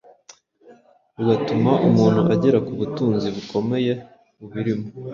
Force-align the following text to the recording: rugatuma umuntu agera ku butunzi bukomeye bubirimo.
rugatuma 1.17 1.71
umuntu 1.87 2.21
agera 2.33 2.57
ku 2.65 2.71
butunzi 2.79 3.27
bukomeye 3.35 3.93
bubirimo. 4.39 4.87